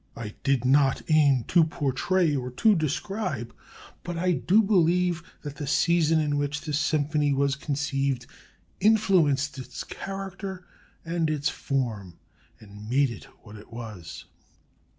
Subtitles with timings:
[0.17, 3.53] I did not aim to portray or to describe;
[4.01, 8.25] but I do believe that the season in which the symphony was conceived
[8.79, 10.65] influenced its character
[11.05, 12.17] and its form
[12.59, 14.25] and made it what it is."